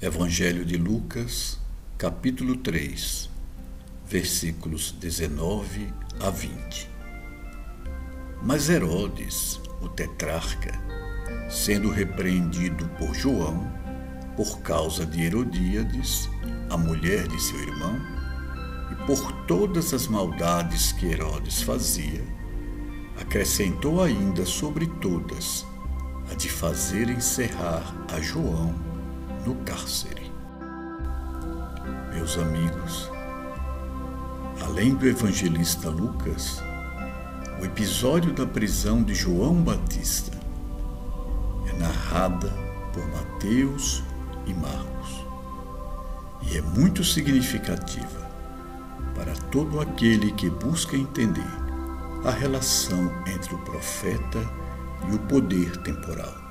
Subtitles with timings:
[0.00, 1.58] Evangelho de Lucas,
[1.98, 3.28] capítulo 3,
[4.06, 6.88] versículos 19 a 20.
[8.40, 10.70] Mas Herodes, o tetrarca,
[11.50, 13.72] sendo repreendido por João,
[14.36, 16.30] por causa de Herodíades,
[16.70, 18.00] a mulher de seu irmão,
[18.92, 22.24] e por todas as maldades que Herodes fazia,
[23.20, 25.66] acrescentou ainda sobre todas
[26.30, 28.86] a de fazer encerrar a João
[29.48, 30.30] no cárcere.
[32.12, 33.10] Meus amigos,
[34.62, 36.62] além do evangelista Lucas,
[37.58, 40.36] o episódio da prisão de João Batista
[41.66, 42.52] é narrada
[42.92, 44.02] por Mateus
[44.44, 45.24] e Marcos
[46.42, 48.28] e é muito significativa
[49.14, 51.50] para todo aquele que busca entender
[52.22, 54.40] a relação entre o profeta
[55.10, 56.47] e o poder temporal.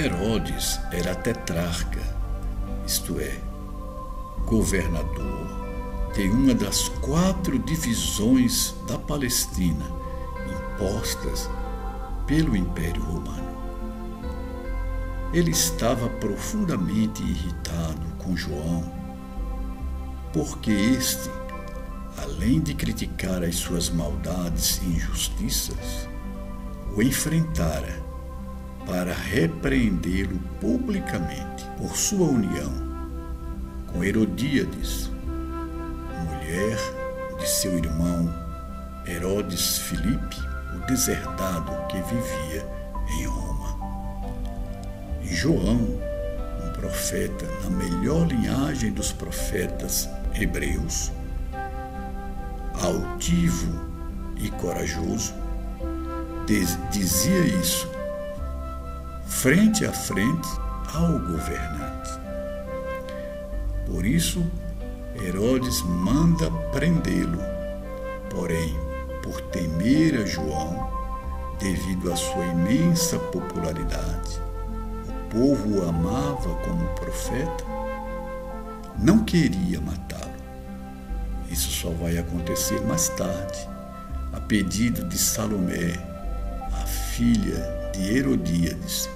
[0.00, 2.00] Herodes era tetrarca,
[2.86, 3.38] isto é,
[4.46, 5.46] governador
[6.14, 9.84] de uma das quatro divisões da Palestina
[10.48, 11.50] impostas
[12.26, 13.50] pelo Império Romano.
[15.34, 18.90] Ele estava profundamente irritado com João,
[20.32, 21.28] porque este,
[22.16, 26.08] além de criticar as suas maldades e injustiças,
[26.96, 28.09] o enfrentara
[28.90, 32.90] para repreendê-lo publicamente por sua união
[33.86, 35.08] com Herodíades,
[36.26, 36.76] mulher
[37.38, 38.28] de seu irmão
[39.06, 40.36] Herodes Filipe,
[40.74, 42.66] o deserdado que vivia
[43.16, 43.78] em Roma.
[45.22, 45.78] E João,
[46.64, 51.12] um profeta na melhor linhagem dos profetas hebreus,
[52.74, 53.72] altivo
[54.36, 55.32] e corajoso,
[56.90, 57.99] dizia isso
[59.30, 60.48] frente a frente
[60.92, 62.10] ao governante.
[63.86, 64.44] Por isso,
[65.24, 67.40] Herodes manda prendê-lo,
[68.28, 68.76] porém,
[69.22, 70.90] por temer a João,
[71.58, 74.42] devido à sua imensa popularidade,
[75.08, 77.64] o povo o amava como profeta,
[78.98, 80.34] não queria matá-lo.
[81.48, 83.66] Isso só vai acontecer mais tarde,
[84.34, 85.94] a pedido de Salomé,
[86.72, 89.08] a filha de Herodíades,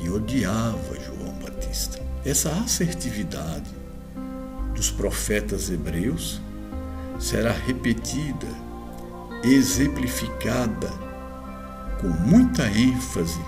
[0.00, 2.00] que odiava João Batista.
[2.24, 3.70] Essa assertividade
[4.74, 6.40] dos profetas hebreus
[7.18, 8.46] será repetida,
[9.44, 10.88] exemplificada
[12.00, 13.40] com muita ênfase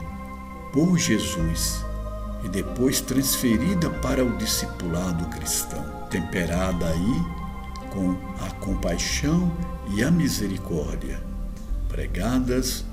[0.74, 1.82] por Jesus
[2.44, 7.22] e depois transferida para o discipulado cristão, temperada aí
[7.91, 8.14] com
[8.44, 9.50] a compaixão
[9.94, 11.18] e a misericórdia,
[11.88, 12.84] pregadas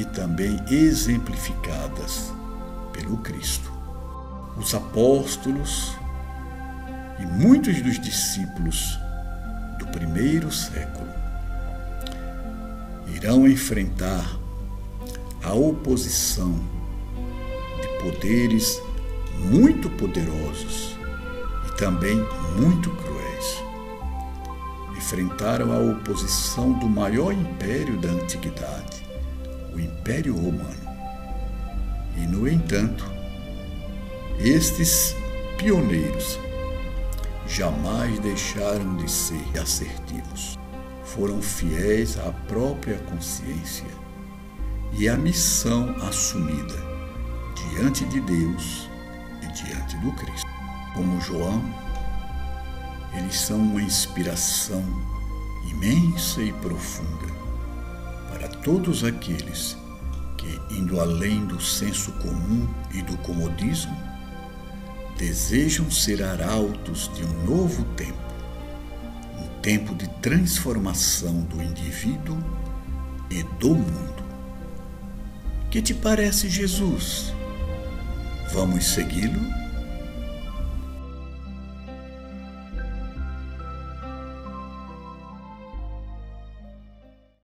[0.00, 2.32] e também exemplificadas
[2.94, 3.70] pelo Cristo.
[4.56, 5.92] Os apóstolos
[7.18, 8.98] e muitos dos discípulos
[9.78, 11.08] do primeiro século
[13.14, 14.24] irão enfrentar
[15.42, 16.58] a oposição
[17.82, 18.80] de poderes
[19.38, 20.96] muito poderosos
[21.68, 22.16] e também
[22.56, 23.62] muito cruéis.
[24.96, 29.04] Enfrentaram a oposição do maior império da antiguidade,
[29.74, 30.83] o Império Romano
[32.16, 33.04] e, no entanto,
[34.38, 35.14] estes
[35.58, 36.38] pioneiros
[37.46, 40.58] jamais deixaram de ser assertivos.
[41.04, 43.86] Foram fiéis à própria consciência
[44.92, 46.76] e à missão assumida
[47.70, 48.88] diante de Deus
[49.42, 50.46] e diante do Cristo.
[50.94, 51.62] Como João,
[53.16, 54.82] eles são uma inspiração
[55.70, 57.32] imensa e profunda
[58.30, 59.76] para todos aqueles
[60.44, 63.96] que, indo além do senso comum e do comodismo,
[65.16, 68.34] desejam ser arautos de um novo tempo,
[69.38, 72.38] um tempo de transformação do indivíduo
[73.30, 74.24] e do mundo.
[75.70, 77.32] Que te parece Jesus?
[78.52, 79.63] Vamos segui-lo?